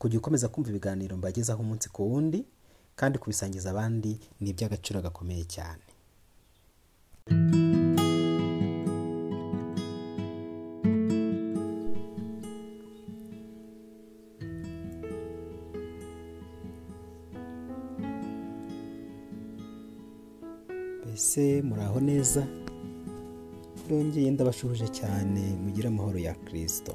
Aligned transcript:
kujya 0.00 0.18
ukomeza 0.20 0.50
kumva 0.52 0.68
ibiganiro 0.72 1.12
mbagezaho 1.20 1.60
umunsi 1.64 1.86
ku 1.94 2.00
wundi 2.10 2.38
kandi 2.98 3.14
kubisangiza 3.20 3.66
abandi 3.70 4.10
ni 4.40 4.48
iby'agaciro 4.52 4.98
gakomeye 5.06 5.44
cyane. 5.54 5.84
Mbese 21.02 21.62
muraho 21.68 21.98
neza? 22.10 22.42
Ndongeye 23.86 24.30
ndabashuhuje 24.30 24.86
cyane 24.98 25.42
mugire 25.62 25.86
amahoro 25.88 26.18
ya 26.26 26.34
kirisito 26.44 26.94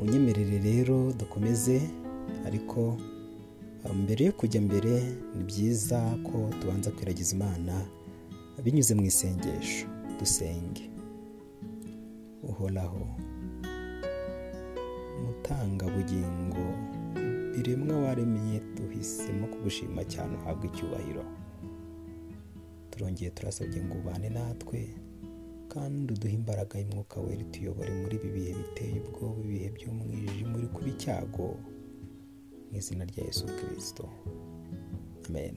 munyemerere 0.00 0.58
rero 0.64 1.12
dukomeze 1.12 1.76
ariko 2.46 2.96
mbere 4.02 4.24
yo 4.24 4.32
kujya 4.32 4.60
mbere 4.60 4.92
ni 5.36 5.42
byiza 5.44 6.00
ko 6.24 6.48
tubanza 6.60 6.90
kwiragiza 6.90 7.36
imana 7.36 7.74
binyuze 8.64 8.94
mu 8.94 9.04
isengesho. 9.04 9.86
Dusenge. 10.20 10.84
Uhoraho 12.44 13.04
mutangabugingo 15.24 16.64
biremwa 17.52 17.96
waremye 18.04 18.60
duhisemo 18.76 19.46
kugushima 19.46 20.04
cyane 20.04 20.36
uhabwa 20.36 20.64
icyubahiro. 20.66 21.24
Turongeye 22.90 23.30
turasabye 23.30 23.80
ngo 23.84 23.94
ubane 23.98 24.28
natwe 24.28 24.78
kandi 25.72 26.12
uduhe 26.14 26.34
imbaraga 26.40 26.74
y'umwuka 26.78 27.16
wera 27.24 27.44
tuyobore 27.52 27.90
muri 28.00 28.14
ibi 28.18 28.28
bihe 28.36 28.52
biteye 28.60 28.96
ubwoba 29.06 29.38
ibihe 29.46 29.68
by'umwijima 29.76 30.52
uri 30.58 30.68
kuba 30.74 30.88
icyago 30.94 31.46
mu 32.70 32.74
izina 32.80 33.04
rya 33.10 33.22
yesu 33.28 33.44
kirisito 33.56 34.04
amen. 35.28 35.56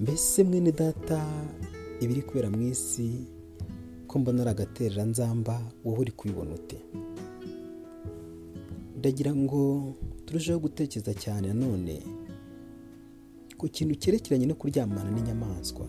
Mbese 0.00 0.44
mwene 0.44 0.72
data 0.72 1.20
ibiri 2.00 2.22
kubera 2.22 2.48
mu 2.50 2.62
isi 2.72 3.08
ko 4.08 4.18
mbona 4.18 4.40
ari 4.42 4.50
agatereranzamba 4.50 5.54
wowe 5.84 5.98
uri 6.00 6.12
kubibona 6.12 6.54
ute? 6.54 6.78
Ndagira 8.98 9.32
ngo 9.34 9.94
turusheho 10.24 10.58
gutekereza 10.58 11.14
cyane 11.14 11.48
nanone 11.48 11.94
ku 13.58 13.68
kintu 13.68 13.94
cyerekeranye 14.00 14.46
no 14.46 14.54
kuryamana 14.54 15.10
n'inyamaswa 15.10 15.86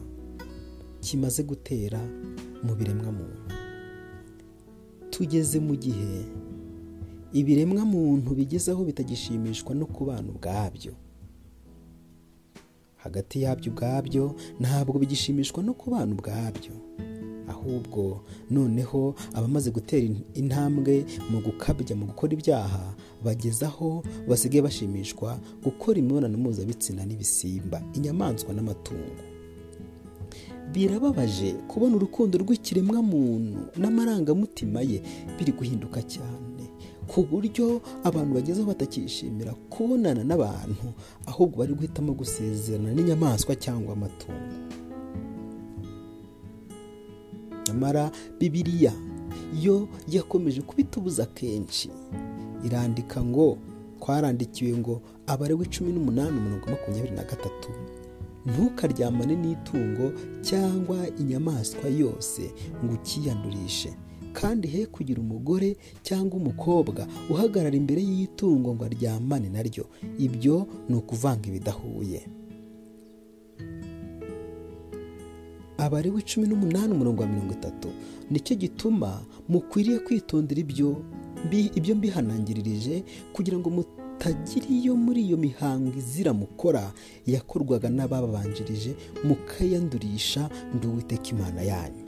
kimaze 1.02 1.44
gutera 1.44 2.00
mu 2.66 2.74
biremwa 2.76 3.12
muntu 3.12 3.54
tugeze 5.14 5.60
mu 5.60 5.76
gihe 5.76 6.26
ibiremwa 7.34 7.86
muntu 7.86 8.30
bigezeho 8.40 8.82
bitagishimishwa 8.84 9.76
no 9.76 9.86
kubana 9.86 10.28
ubwabyo. 10.34 10.94
Hagati 13.04 13.42
yabyo 13.44 13.72
ubwabyo 13.72 14.24
ntabwo 14.60 14.98
bigishimishwa 15.00 15.64
no 15.64 15.74
kubana 15.74 16.12
ubwabyo. 16.16 16.74
Ahubwo 17.50 18.22
noneho 18.52 19.16
abamaze 19.34 19.72
gutera 19.72 20.06
intambwe 20.34 21.06
mu 21.32 21.40
gukabya 21.42 21.96
mu 21.96 22.06
gukora 22.10 22.34
ibyaha 22.34 22.84
bageze 23.26 23.66
aho 23.66 24.04
basigaye 24.30 24.62
bashimishwa 24.62 25.40
gukora 25.64 26.00
imibonano 26.00 26.38
mpuzabitsina 26.38 27.06
n'ibisimba 27.06 27.82
inyamaswa 27.94 28.54
n'amatungo. 28.54 29.24
Birababaje 30.74 31.52
kubona 31.68 31.96
urukundo 31.96 32.38
rw'ikiremwa 32.38 33.02
muntu 33.02 33.60
n'amarangamutima 33.82 34.82
ye 34.82 35.02
biri 35.38 35.52
guhinduka 35.52 36.02
cyane 36.06 36.64
ku 37.10 37.26
buryo 37.26 37.82
abantu 38.06 38.32
bagezeho 38.38 38.68
batakishimira 38.70 39.52
kubonana 39.74 40.22
n'abantu 40.24 40.88
ahubwo 41.26 41.56
bari 41.66 41.74
guhitamo 41.74 42.14
gusezerana 42.14 42.94
n'inyamaswa 42.94 43.56
cyangwa 43.58 43.94
amatungo. 43.98 44.54
Nyamara 47.70 48.12
bibiliya 48.40 48.94
yo 49.62 49.88
yakomeje 50.10 50.62
kubitubuza 50.62 51.26
kenshi. 51.26 51.90
Irandika 52.66 53.24
ngo 53.24 53.58
twarandikiwe 54.00 54.78
ngo 54.78 55.02
abarewe 55.28 55.66
cumi 55.66 55.94
n'umunani 55.94 56.38
umurongo 56.38 56.66
makumyabiri 56.70 57.16
na 57.16 57.24
gatatu. 57.24 57.70
Ntukaryamane 58.46 59.36
n'itungo 59.36 60.12
cyangwa 60.42 60.98
inyamaswa 61.20 61.90
yose 61.90 62.52
ngo 62.86 62.94
ukiyandurishe. 62.94 63.94
Kandi 64.34 64.68
he 64.68 64.86
kugira 64.86 65.22
umugore 65.22 65.78
cyangwa 66.02 66.38
umukobwa 66.38 67.08
uhagarara 67.30 67.76
imbere 67.76 68.02
y'itungo 68.02 68.76
ngo 68.76 68.86
aryamane 68.86 69.50
naryo? 69.50 69.86
Ibyo 70.18 70.68
ni 70.90 70.96
ukuvanga 70.96 71.48
ibidahuye. 71.50 72.28
Abarewe 75.80 76.22
cumi 76.22 76.48
n'umunani 76.48 76.92
umurongo 76.94 77.22
wa 77.24 77.28
mirongo 77.30 77.54
itatu 77.54 77.88
ni 78.32 78.40
cyo 78.40 78.56
gituma 78.56 79.22
mukwiriye 79.50 80.00
kwitondera 80.00 80.60
ibyo 80.62 81.02
ibyo 81.76 81.96
mbihanangiririje 81.96 83.04
kugira 83.34 83.58
ngo 83.58 83.70
mutagira 83.70 84.68
iyo 84.70 84.96
muri 84.96 85.22
iyo 85.24 85.38
mihango 85.38 85.96
izira 85.98 86.34
mukora 86.34 86.92
yakorwaga 87.28 87.90
n'ababanjirije 87.90 88.92
mukayandurisha 89.24 90.50
ndi 90.76 90.88
uwiteka 90.88 91.28
imana 91.32 91.62
yanyu. 91.62 92.04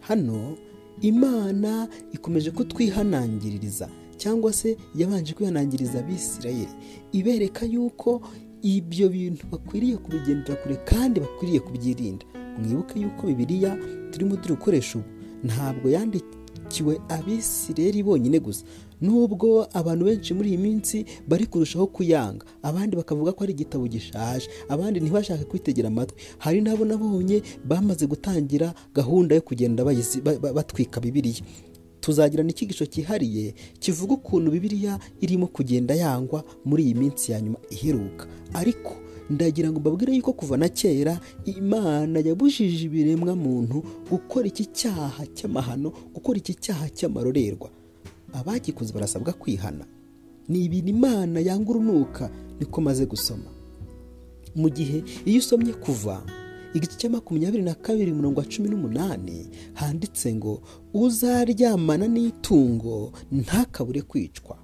Hano 0.00 0.56
imana 1.00 1.88
ikomeje 2.12 2.50
kutwihanangiririza 2.50 3.88
cyangwa 4.16 4.52
se 4.52 4.76
yabanje 4.94 5.32
kwihanangiriza 5.34 5.98
abisirayeli 5.98 6.74
ibereka 7.12 7.66
yuko 7.66 8.22
ibyo 8.62 9.08
bintu 9.08 9.46
bakwiriye 9.50 9.96
kubigendera 9.96 10.54
kure 10.62 10.76
kandi 10.86 11.20
bakwiriye 11.20 11.60
kubyirinda. 11.60 12.26
Mwibuke 12.58 13.00
yuko 13.00 13.26
bibiliya 13.26 13.78
turimo 14.10 14.36
turi 14.36 14.54
gukoresha 14.54 14.98
ubu. 14.98 15.08
Ntabwo 15.44 15.90
yandikiwe 15.90 17.00
abisirayeli 17.08 18.02
bonyine 18.02 18.40
gusa. 18.40 18.64
Nubwo 19.00 19.68
abantu 19.72 20.04
benshi 20.04 20.34
muri 20.34 20.48
iyi 20.48 20.58
minsi 20.58 21.04
bari 21.28 21.46
kurushaho 21.46 21.86
kuyanga. 21.86 22.46
Abandi 22.62 22.96
bakavuga 22.96 23.32
ko 23.32 23.44
ari 23.44 23.52
igitabo 23.52 23.86
gishaje. 23.88 24.48
Abandi 24.68 25.00
ntibashake 25.00 25.44
kwitegera 25.44 25.88
amatwi. 25.88 26.18
Hari 26.38 26.60
n'abo 26.60 26.84
nabonye 26.84 27.42
bamaze 27.64 28.06
gutangira 28.06 28.74
gahunda 28.94 29.34
yo 29.34 29.40
kugenda 29.40 29.84
batwika 30.54 31.00
bibiliya. 31.00 31.42
Tuzagira 32.00 32.42
n'ikigisho 32.44 32.86
cyihariye 32.86 33.54
kivuga 33.78 34.14
ukuntu 34.14 34.50
bibiliya 34.50 34.98
irimo 35.20 35.46
kugenda 35.46 35.94
yangwa 35.94 36.44
muri 36.64 36.84
iyi 36.84 36.94
minsi 36.94 37.32
ya 37.32 37.40
nyuma 37.40 37.58
iheruka. 37.70 38.26
Ariko 38.54 38.92
ndagira 39.30 39.70
ngo 39.70 39.80
mbabwire 39.80 40.12
yuko 40.16 40.32
kuva 40.32 40.56
na 40.56 40.68
kera 40.68 41.20
imana 41.44 42.20
yabujije 42.20 42.84
ibiremwa 42.86 43.36
muntu 43.36 43.82
gukora 44.10 44.46
iki 44.48 44.64
cyaha 44.72 45.26
cy'amahano 45.36 45.92
gukora 46.14 46.38
iki 46.38 46.54
cyaha 46.54 46.88
cy'amarorerwa. 46.88 47.70
Abagikoze 48.32 48.92
barasabwa 48.92 49.32
kwihana. 49.32 49.84
Ni 50.48 50.64
ibintu 50.64 50.88
imana 50.90 51.40
yanga 51.40 51.70
urunuka 51.70 52.30
niko 52.60 52.80
maze 52.80 53.06
gusoma. 53.06 53.50
Mu 54.56 54.68
gihe 54.70 55.04
iyo 55.28 55.38
usomye 55.38 55.72
kuva 55.72 56.22
igice 56.74 56.96
cya 56.96 57.10
makumyabiri 57.10 57.62
na 57.62 57.74
kabiri 57.74 58.12
mirongo 58.12 58.42
cumi 58.44 58.68
n'umunani 58.68 59.48
handitse 59.74 60.34
ngo 60.34 60.60
uzaryamana 60.94 62.08
n'itungo 62.08 63.12
ntakabure 63.32 64.02
kwicwa. 64.02 64.56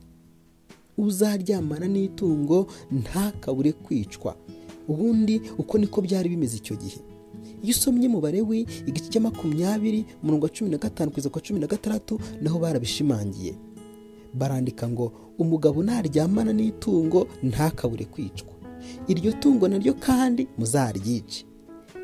Uzaryamana 0.99 1.87
n'itungo 1.89 2.67
ntakabure 2.93 3.73
kwicwa. 3.73 4.37
Ubundi 4.89 5.41
uko 5.59 5.79
niko 5.79 6.01
byari 6.01 6.29
bimeze 6.29 6.57
icyo 6.57 6.77
gihe. 6.77 6.99
Iyo 7.63 7.71
usomye 7.73 8.07
umubare 8.09 8.41
we 8.43 8.67
igice 8.87 9.09
cya 9.11 9.21
makumyabiri 9.21 10.05
umurongo 10.23 10.47
wa 10.47 10.53
cumi 10.53 10.71
na 10.71 10.79
gatanu 10.79 11.11
kugeza 11.11 11.29
ku 11.29 11.37
wa 11.39 11.43
cumi 11.43 11.61
na 11.61 11.67
gatandatu 11.67 12.21
naho 12.43 12.59
barabishimangiye. 12.59 13.55
Barandika 14.35 14.89
ngo 14.89 15.13
umugabo 15.39 15.83
naryamana 15.83 16.53
n'itungo 16.53 17.27
ntakabure 17.43 18.05
kwicwa. 18.05 18.53
Iryo 19.09 19.33
tungo 19.33 19.69
naryo 19.69 19.95
kandi 19.95 20.47
muzaryice. 20.59 21.45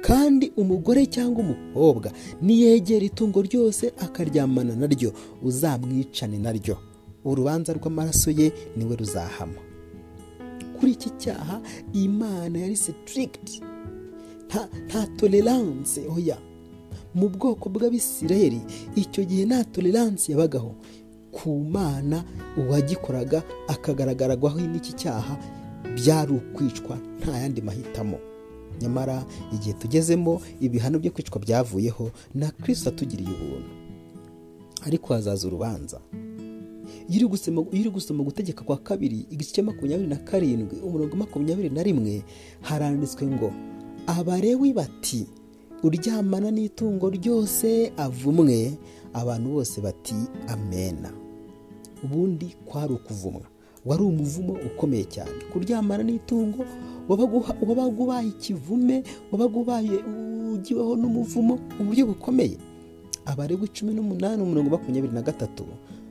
Kandi 0.00 0.52
umugore 0.56 1.06
cyangwa 1.06 1.40
umukobwa 1.44 2.12
niyegera 2.42 3.04
itungo 3.04 3.42
ryose 3.42 3.92
akaryamana 3.98 4.76
naryo 4.76 5.12
uzamwicane 5.44 6.38
naryo. 6.38 6.76
Urubanza 7.25 7.72
rw'amaraso 7.72 8.31
ye 8.31 8.52
ni 8.76 8.84
we 8.84 8.96
ruzahama. 8.96 9.61
Kuri 10.78 10.93
iki 10.93 11.11
cyaha 11.11 11.61
imana 11.93 12.58
yari 12.58 12.76
sitirigiti 12.76 13.62
nta 14.87 15.06
tolerance 15.17 16.00
oya. 16.17 16.38
Mu 17.14 17.28
bwoko 17.28 17.69
bw'abisirayeli 17.69 18.61
icyo 18.96 19.25
gihe 19.25 19.44
nta 19.44 19.64
tolerance 19.64 20.32
yabagaho. 20.32 20.75
Ku 21.31 21.62
mana 21.70 22.25
uwagikoraga 22.58 23.43
akagaragarwaho 23.69 24.61
n'iki 24.61 24.93
cyaha 24.93 25.37
byari 25.94 26.32
ukwicwa 26.32 26.99
nta 27.20 27.38
yandi 27.38 27.61
mahitamo. 27.62 28.19
Nyamara 28.81 29.25
igihe 29.52 29.73
tugezemo 29.78 30.40
ibihano 30.61 30.99
byo 30.99 31.11
kwicwa 31.11 31.38
byavuyeho 31.40 32.11
na 32.34 32.50
kirisita 32.50 32.90
atugiriye 32.90 33.31
ubuntu. 33.31 33.70
Ariko 34.87 35.14
hazaza 35.14 35.46
urubanza. 35.46 36.00
Iyo 37.10 37.28
uri 37.72 37.90
gusoma 37.90 38.22
gutegeka 38.25 38.64
kwa 38.64 38.76
kabiri 38.76 39.26
igice 39.31 39.52
cya 39.52 39.62
makumyabiri 39.62 40.08
na 40.08 40.16
karindwi 40.16 40.81
umurongo 40.81 41.16
makumyabiri 41.16 41.70
na 41.70 41.82
rimwe 41.82 42.22
haranditswe 42.60 43.26
ngo 43.26 43.52
abarewi 44.06 44.72
bati 44.72 45.26
uryamana 45.82 46.50
n'itungo 46.50 47.10
ryose 47.10 47.92
avumwe. 47.96 48.76
Abantu 49.12 49.48
bose 49.50 49.81
bati 49.81 50.14
amena 50.48 51.10
ubundi 52.04 52.56
kwari 52.64 52.92
ukuvumwa. 52.94 53.42
Wari 53.87 54.02
umuvumo 54.02 54.52
ukomeye 54.52 55.04
cyane. 55.04 55.31
Kuryamana 55.52 56.02
n'itungo 56.04 56.64
wabaga 57.08 57.87
ubaye 58.02 58.28
ikivume 58.28 59.02
wabaga 59.32 59.56
ubaye 59.58 59.96
ugiweho 60.54 60.96
n'umuvumo 60.96 61.58
mu 61.78 61.84
buryo 61.84 62.06
bukomeye. 62.06 62.56
Abaregwa 63.26 63.66
icumi 63.66 63.94
n'umunani 63.94 64.42
umurongo 64.42 64.70
makumyabiri 64.70 65.12
na 65.14 65.22
gatatu 65.22 65.64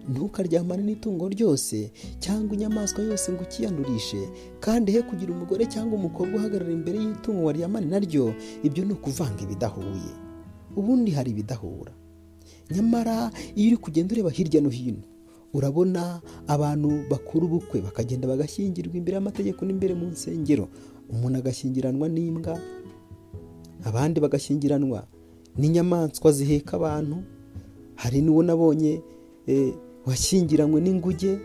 ntukaryamane 0.09 0.83
n'itungo 0.83 1.29
ryose 1.29 1.91
cyangwa 2.19 2.53
inyamaswa 2.55 3.03
yose 3.03 3.31
ngo 3.31 3.43
ukiyandurishe. 3.43 4.21
Kandi 4.59 4.91
he 4.91 5.01
kugira 5.01 5.31
umugore 5.33 5.65
cyangwa 5.65 5.95
umukobwa 5.99 6.35
uhagarara 6.41 6.71
imbere 6.73 6.97
y'itungo 6.99 7.43
waryamane 7.47 7.85
naryo 7.85 8.33
ibyo 8.63 8.85
ni 8.85 8.93
ukuvanga 8.93 9.41
ibidahuye. 9.45 10.11
Ubundi 10.75 11.11
hari 11.11 11.31
ibidahura. 11.31 11.93
Nyamara 12.71 13.31
iyo 13.55 13.67
uri 13.67 13.77
kugenda 13.77 14.13
ureba 14.13 14.29
hirya 14.29 14.61
no 14.61 14.69
hino 14.69 15.01
urabona 15.53 16.21
abantu 16.47 16.89
bakora 17.09 17.45
ubukwe 17.45 17.81
bakagenda 17.81 18.27
bagashyingirwa 18.27 18.93
imbere 18.97 19.15
y'amategeko 19.17 19.65
n'imbere 19.65 19.93
mu 19.97 20.05
nsengero. 20.13 20.67
Umuntu 21.09 21.37
agashyingiranwa 21.41 22.05
n'imbwa 22.09 22.53
abandi 23.85 24.19
bagashyingiranwa 24.21 25.07
n'inyamaswa 25.57 26.29
ziheka 26.31 26.77
abantu. 26.77 27.17
Hari 27.95 28.21
n'uwo 28.21 28.43
nabonye 28.45 29.01
washyingiranywe 30.09 30.81
n'inguge 30.81 31.37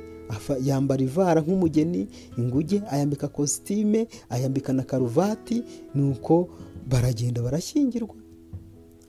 yambara 0.65 1.03
ivara 1.05 1.41
nk'umugeni 1.45 2.09
inguge 2.39 2.83
ayambika 2.91 3.29
kositime 3.29 4.09
ayambika 4.31 4.73
na 4.73 4.83
karuvati 4.83 5.63
nuko 5.95 6.49
baragenda 6.89 7.43
barashyingirwa. 7.43 8.17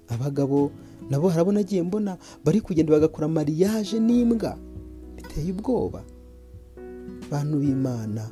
Abagabo 0.08 0.72
nabo 1.10 1.30
harabona 1.30 1.60
agiye 1.60 1.84
mbona 1.84 2.18
bari 2.46 2.62
kugenda 2.62 2.92
bagakora 2.92 3.28
mariyaje 3.28 4.00
n'imbwa. 4.00 4.58
Biteye 5.16 5.52
ubwoba. 5.52 6.04
Bantu 7.32 7.58
b'imana 7.60 8.30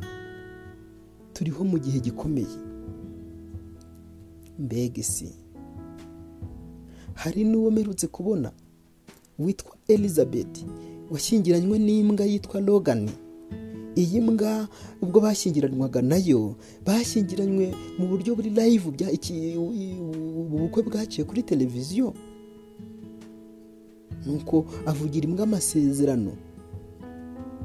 turiho 1.33 1.63
mu 1.63 1.79
gihe 1.79 1.99
gikomeye. 1.99 2.57
Mbega 4.59 4.99
isi. 5.01 5.31
Hari 7.13 7.43
n'uwo 7.43 7.71
mperutse 7.71 8.07
kubona 8.07 8.51
witwa 9.39 9.75
elizabeth. 9.87 10.65
Washyingiranywe 11.13 11.77
n'imbwa 11.80 12.25
yitwa 12.25 12.62
Logan. 12.62 13.10
Iyi 13.95 14.21
mbwa 14.21 14.68
ubwo 15.01 15.19
bashyingiranwaga 15.21 16.01
na 16.01 16.18
yo 16.18 16.56
bashyingiranywe 16.86 17.65
mu 17.98 18.06
buryo 18.10 18.33
buri 18.36 18.50
live 18.50 18.89
ubukwe 20.50 20.81
bwaciye 20.83 21.24
kuri 21.30 21.44
televiziyo. 21.45 22.13
Nuko 24.25 24.65
avugira 24.89 25.27
imbwa 25.30 25.44
amasezerano. 25.45 26.33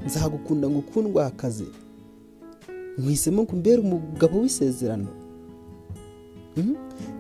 Nzagukunda 0.07 0.69
ngo 0.69 0.79
ukundwakaze 0.85 1.65
mwisemo 2.99 3.43
ngo 3.43 3.53
umbere 3.57 3.81
umugabo 3.81 4.41
w'isezerano. 4.45 5.09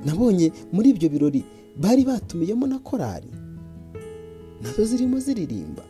Nabonye 0.04 0.52
muri 0.72 0.90
ibyo 0.92 1.08
birori 1.08 1.40
bari 1.80 2.04
batumiyemo 2.04 2.66
na 2.66 2.78
korari. 2.78 3.30
Nazo 4.62 4.84
zirimo 4.84 5.16
ziririmba. 5.20 5.84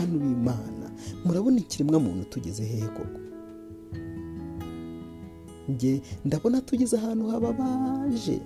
Bantu 0.00 0.18
b'imana. 0.18 0.86
Murabona 1.24 1.58
ikiremwa 1.60 2.00
muntu 2.00 2.24
tugeze 2.24 2.64
hehe 2.64 2.88
koko? 2.88 3.20
Njye 5.68 6.02
ndabona 6.24 6.60
tugeze 6.60 6.96
ahantu 6.96 7.28
hababaje. 7.28 8.40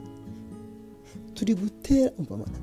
Turi 1.34 1.54
gutera 1.54 2.10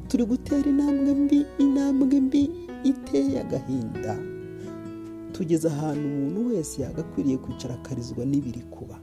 turi 0.07 0.25
gutera 0.25 0.69
intambwe 0.69 1.13
mbi 1.13 1.45
intambwe 1.59 2.19
mbi 2.19 2.49
iteye 2.83 3.39
agahinda. 3.41 4.17
Tugeze 5.31 5.67
ahantu 5.67 6.07
umuntu 6.07 6.47
wese 6.55 6.81
yagakwiriye 6.81 7.37
kwicara 7.37 7.75
akarizwa 7.75 8.25
n'ibiri 8.25 8.59
kuba. 8.59 8.99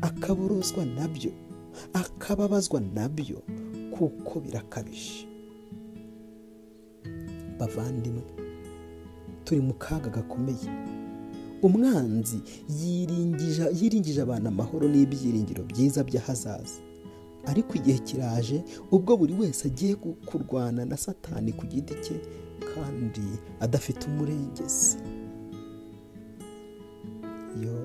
Akaborozwa 0.00 0.84
na 0.84 1.08
byo 1.08 1.30
akababazwa 1.92 2.80
na 2.80 3.08
byo 3.08 3.38
kuko 3.92 4.40
birakabije. 4.40 5.28
Bavandimwe. 7.58 8.22
Turi 9.44 9.60
mu 9.60 9.74
kaga 9.74 10.10
gakomeye. 10.10 10.70
Umwanzi 11.62 12.38
yiringije 13.80 14.20
abantu 14.22 14.48
amahoro 14.48 14.88
n'ibyiringiro 14.88 15.62
byiza 15.64 16.04
by'ahazaza. 16.04 16.80
Ariko 17.46 17.74
igihe 17.78 17.98
kiraje 17.98 18.64
ubwo 18.90 19.16
buri 19.16 19.34
wese 19.34 19.68
agiye 19.70 19.94
kurwana 20.26 20.84
na 20.84 20.96
satani 20.96 21.52
ku 21.52 21.66
giti 21.66 21.94
cye 22.04 22.16
kandi 22.74 23.22
adafite 23.60 24.06
umurengezi. 24.10 24.98
Yo 27.62 27.76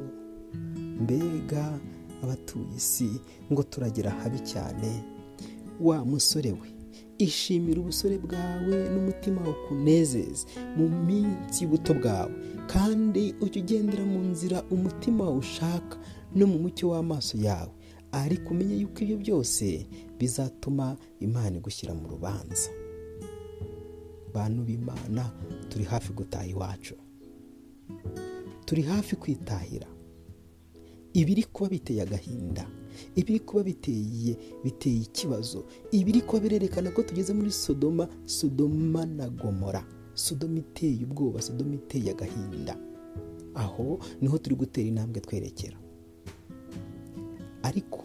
mbega 1.01 1.79
abatuye 2.23 2.75
isi 2.77 3.09
ngo 3.51 3.63
turagera 3.63 4.11
habi 4.11 4.39
cyane 4.39 5.03
wa 5.81 6.05
musore 6.05 6.51
we. 6.51 6.67
Ishimira 7.25 7.79
ubusore 7.81 8.17
bwawe 8.17 8.77
n'umutima 8.93 9.41
wawe 9.41 9.53
ukunezeze 9.63 10.45
mu 10.77 10.85
minsi 11.07 11.63
y'ubuto 11.63 11.93
bwawe. 11.93 12.31
Kandi 12.71 13.35
ujye 13.41 13.59
ugendera 13.61 14.03
mu 14.05 14.19
nzira 14.31 14.63
umutima 14.71 15.23
wawe 15.23 15.37
ushaka 15.37 15.95
no 16.35 16.45
mu 16.51 16.57
mucyo 16.63 16.89
w'amaso 16.91 17.37
yawe. 17.37 17.71
Ariko 18.11 18.47
umenye 18.53 18.75
yuko 18.81 18.97
ibyo 19.03 19.17
byose 19.23 19.65
bizatuma 20.19 20.97
imana 21.19 21.57
igushyira 21.57 21.93
mu 21.93 22.07
rubanza. 22.09 22.69
Bantu 24.33 24.61
b'imana 24.67 25.23
turi 25.69 25.83
hafi 25.85 26.13
gutaha 26.13 26.45
iwacu. 26.47 26.95
Turi 28.65 28.81
hafi 28.81 29.15
kwitahira. 29.15 29.87
Ibiri 31.13 31.43
kuba 31.43 31.69
biteye 31.69 32.01
agahinda. 32.01 32.67
Ibiri 33.15 33.39
kuba 33.39 33.63
biteye 33.63 34.37
biteye 34.63 35.01
ikibazo. 35.01 35.63
Ibiri 35.91 36.21
kuba 36.21 36.39
birerekana 36.43 36.91
ko 36.91 37.03
tugeze 37.03 37.33
muri 37.33 37.51
sodoma 37.51 38.07
sodoma 38.25 39.05
na 39.05 39.29
gomora. 39.29 39.83
Sodoma 40.13 40.57
iteye 40.59 41.03
ubwoba 41.05 41.41
sodoma 41.41 41.73
iteye 41.75 42.11
agahinda. 42.11 42.77
Aho 43.55 43.99
ni 44.21 44.27
ho 44.27 44.37
turi 44.37 44.55
gutera 44.55 44.87
intambwe 44.87 45.19
twerekera. 45.21 45.77
Ariko 47.63 48.03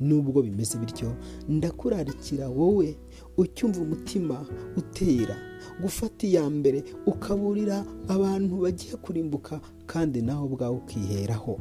nubwo 0.00 0.42
bimeze 0.42 0.78
bityo 0.78 1.16
ndakurarikira 1.48 2.48
wowe 2.48 2.96
ucyumva 3.36 3.80
umutima 3.80 4.46
utera. 4.76 5.36
Gufata 5.82 6.26
iya 6.26 6.50
mbere 6.50 6.84
ukaburira 7.06 7.84
abantu 8.08 8.56
bagiye 8.64 8.96
kurimbuka 8.96 9.60
kandi 9.86 10.22
nawe 10.22 10.44
ubwawe 10.46 10.76
ukiheraho. 10.76 11.60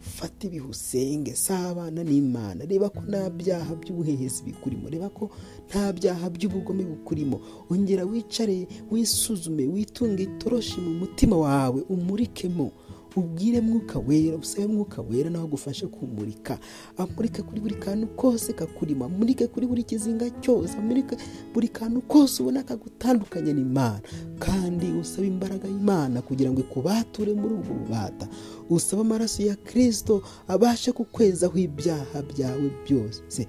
Fata 0.00 0.46
ibihe 0.46 0.64
usenge 0.66 1.34
sabana 1.36 2.04
n'imana. 2.04 2.64
Reba 2.64 2.88
ko 2.88 3.00
nta 3.08 3.30
byaha 3.30 3.74
by'ubuhehesi 3.74 4.44
bikurimo. 4.44 4.88
Reba 4.90 5.08
ko 5.08 5.30
nta 5.68 5.92
byaha 5.92 6.30
by'ubugome 6.30 6.84
bukurimo. 6.84 7.40
Ongera 7.70 8.04
wicare 8.04 8.66
wisuzume 8.90 9.66
witunge 9.66 10.22
itoroshi 10.22 10.80
mu 10.80 10.90
mutima 10.94 11.36
wawe 11.36 11.80
umurikemo. 11.88 12.72
Ubwire 13.16 13.60
mwuka 13.60 13.98
wera 13.98 14.36
usabe 14.36 14.66
mwuka 14.66 15.02
wera 15.02 15.30
nawe 15.30 15.44
agufashe 15.44 15.86
kumurika. 15.86 16.58
Amurike 16.96 17.42
kuri 17.42 17.60
buri 17.60 17.74
kantu 17.74 18.06
kose 18.06 18.52
kakurimo 18.52 19.04
amurike 19.04 19.46
kuri 19.46 19.66
buri 19.66 19.82
kizinga 19.84 20.30
cyose 20.30 20.76
amurike 20.78 21.16
buri 21.54 21.68
kantu 21.68 22.00
kose 22.00 22.42
ubona 22.42 22.62
kagutandukanye 22.62 23.52
n'imana. 23.52 24.00
Kandi 24.38 24.86
usabe 24.92 25.26
imbaraga 25.26 25.68
y'imana 25.68 26.22
kugira 26.22 26.50
ngo 26.52 26.60
ikubature 26.60 27.34
muri 27.34 27.54
ubwo 27.54 27.74
bubata. 27.74 28.28
Usabe 28.70 29.02
amaraso 29.02 29.42
ya 29.42 29.56
kirisito 29.56 30.22
abashe 30.48 30.92
kukwezaho 30.92 31.58
ibyaha 31.58 32.22
byawe 32.22 32.70
byose. 32.84 33.46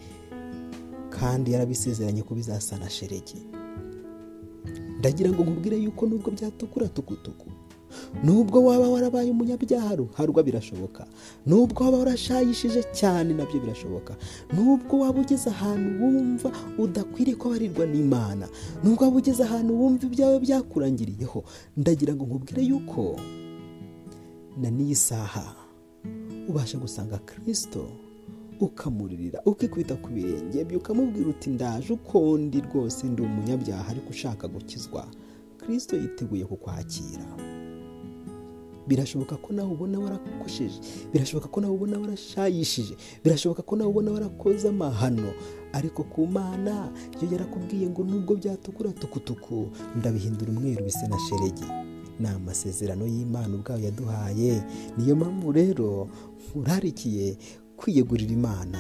Kandi 1.10 1.52
yarabisezeranye 1.52 2.22
ko 2.24 2.36
bizasa 2.36 2.78
na 2.78 2.90
sheregi 2.90 3.38
ndagira 5.00 5.30
ngo 5.32 5.44
nkubwire 5.44 5.78
yuko 5.78 6.06
nubwo 6.06 6.32
byatukura 6.32 6.88
tukutuku. 6.88 7.48
Nubwo 8.24 8.64
waba 8.66 8.90
warabaye 8.90 9.32
umunyabyaha 9.32 9.96
ruharwa 9.96 10.44
birashoboka. 10.44 11.06
Nubwo 11.46 11.84
waba 11.84 11.98
warashayishije 11.98 12.84
cyane 12.94 13.34
na 13.34 13.46
byo 13.46 13.60
birashoboka. 13.60 14.16
Nubwo 14.54 15.00
waba 15.00 15.22
ugeze 15.22 15.50
ahantu 15.50 16.04
wumva 16.04 16.52
udakwiriye 16.78 17.36
kubarirwa 17.36 17.86
n'imana. 17.86 18.48
Nubwo 18.84 19.04
waba 19.06 19.18
ugeze 19.18 19.44
ahantu 19.44 19.74
wumva 19.80 20.06
ibyawe 20.06 20.40
byakurangiriyeho. 20.40 21.44
Ndagira 21.78 22.14
ngo 22.16 22.26
nkubwire 22.26 22.62
yuko 22.64 23.20
na 24.62 24.70
n'iyi 24.70 24.96
saha 24.96 25.56
ubasha 26.50 26.78
gusanga 26.78 27.18
kirisito 27.18 27.88
ukamuririra 28.60 29.42
ukikubita 29.46 29.96
ku 29.96 30.10
birenge 30.14 30.64
bye 30.64 30.78
ukamubwira 30.78 31.30
uti 31.30 31.50
ndaje 31.50 31.94
uko 31.94 32.38
ndi 32.38 32.62
rwose 32.62 33.08
ndi 33.08 33.22
umunyabyaha 33.22 33.90
ariko 33.92 34.10
ushaka 34.10 34.48
gukizwa. 34.48 35.08
Kirisito 35.60 35.96
yiteguye 35.98 36.46
kukwakira. 36.46 37.26
Birashoboka 38.88 39.36
ko 39.38 39.54
nawe 39.54 39.72
ubona 39.72 40.00
warakosheje 40.00 40.80
birashoboka 41.14 41.48
ko 41.48 41.62
nawe 41.62 41.74
ubona 41.74 42.00
warashayishije. 42.00 42.96
Birashoboka 43.24 43.62
ko 43.62 43.76
nawe 43.76 43.90
ubona 43.90 44.12
warakoze 44.12 44.68
amahano. 44.70 45.34
Ariko 45.74 46.04
ku 46.04 46.28
mana 46.28 46.92
yo 47.22 47.28
yarakubwiye 47.32 47.90
ngo 47.90 48.04
nubwo 48.04 48.36
byatukura 48.36 48.92
tukutuku 48.92 49.68
ndabihindura 49.96 50.52
umweru 50.52 50.84
bise 50.86 51.08
na 51.08 51.18
sheregi 51.20 51.66
ni 52.20 52.28
amasezerano 52.28 53.06
y'imana 53.08 53.56
ubwayo 53.56 53.84
yaduhaye. 53.86 54.64
Niyo 54.98 55.16
mpamvu 55.16 55.52
rero 55.52 56.08
nkurarikiye 56.50 57.38
kwiyegurira 57.78 58.32
imana 58.34 58.80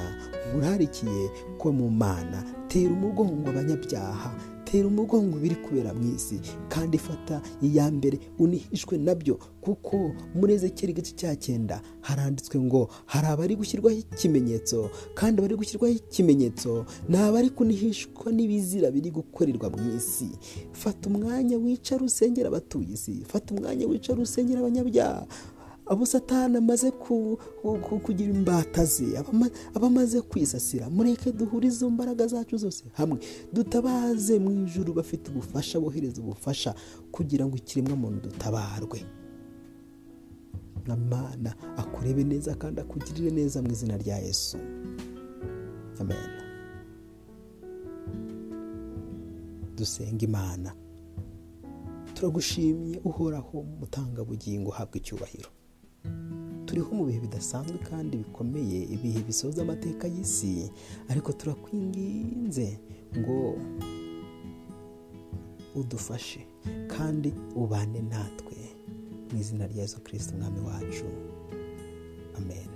nkurarikiye 0.49 1.29
ko 1.57 1.71
mu 1.71 1.89
mana 1.89 2.43
tera 2.67 2.93
umugongo 2.93 3.49
abanyabyaha 3.49 4.31
tera 4.73 4.87
umugongo 4.87 5.37
biri 5.37 5.55
kubera 5.55 5.93
mu 5.93 6.15
isi. 6.15 6.39
Kandi 6.69 6.97
fata 6.97 7.41
iya 7.61 7.91
mbere 7.91 8.17
unihishwe 8.41 8.97
na 8.97 9.13
byo 9.15 9.37
kuko 9.61 10.11
muri 10.35 10.53
ezekeri 10.57 10.91
igice 10.91 11.13
cya 11.15 11.35
cyenda 11.37 11.77
haranditswe 12.01 12.57
ngo 12.59 12.89
hari 13.05 13.27
abari 13.27 13.55
gushyirwaho 13.55 13.95
ikimenyetso 14.01 14.89
kandi 15.15 15.39
abari 15.39 15.55
gushyirwaho 15.55 15.93
ikimenyetso 15.93 16.85
ni 17.09 17.17
abari 17.17 17.49
kunihishwa 17.53 18.31
n'ibizira 18.33 18.89
biri 18.91 19.11
gukorerwa 19.13 19.69
mu 19.69 19.93
isi. 19.97 20.29
Fata 20.73 21.05
umwanya 21.09 21.57
wicara 21.57 22.01
usengera 22.05 22.47
abatuye 22.49 22.93
isi 22.97 23.21
fata 23.29 23.53
umwanya 23.55 23.85
wicara 23.87 24.19
usengera 24.25 24.59
abanyabyaha 24.59 25.27
abo 25.85 26.05
satani 26.05 26.57
amaze 26.57 26.91
kugira 28.03 28.33
imbata 28.33 28.85
ze 28.85 29.17
aba 29.17 29.87
amaze 29.87 30.21
kwisasira 30.21 30.89
mureke 30.89 31.31
duhure 31.31 31.67
izo 31.67 31.89
mbaraga 31.89 32.27
zacu 32.27 32.57
zose 32.57 32.83
hamwe. 32.93 33.19
Dutabaze 33.53 34.39
mu 34.39 34.51
ijuru 34.63 34.93
bafite 34.93 35.31
ubufasha 35.31 35.79
bohereza 35.79 36.21
ubufasha 36.21 36.75
kugira 37.11 37.45
ngo 37.45 37.55
ikiremwamuntu 37.57 38.29
dutabarwe. 38.29 38.99
Mana 40.87 41.55
akurebe 41.77 42.23
neza 42.23 42.55
kandi 42.55 42.81
akugirire 42.81 43.31
neza 43.31 43.61
mu 43.61 43.71
izina 43.71 43.97
rya 43.97 44.17
yesu. 44.19 44.57
Amen. 45.99 46.31
Dusenga 49.77 50.25
imana. 50.25 50.73
Turagushimye 52.13 52.99
uhoraho 53.03 53.63
mutangabugingo 53.79 54.69
uhabwa 54.69 54.97
icyubahiro. 54.97 55.49
Turiho 56.73 56.89
mu 56.97 57.05
bihe 57.05 57.19
bidasanzwe 57.21 57.77
kandi 57.89 58.17
bikomeye 58.17 58.79
ibihe 58.95 59.21
bisoza 59.29 59.61
amateka 59.61 60.07
y'isi. 60.09 60.73
Ariko 61.11 61.29
turakwinginze 61.37 62.67
ngo 63.17 63.37
udufashe 65.77 66.41
kandi 66.93 67.29
ubane 67.61 68.01
natwe. 68.01 68.57
Mu 69.29 69.35
izina 69.41 69.69
rya 69.69 69.81
yesu 69.85 70.01
kirisiti 70.03 70.33
umwami 70.33 70.59
wacu. 70.67 71.05
Amen. 72.41 72.72